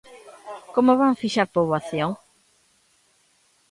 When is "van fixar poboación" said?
0.99-2.09